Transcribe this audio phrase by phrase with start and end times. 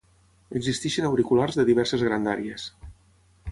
[0.59, 2.67] Existeixen auriculars de diverses grandàries.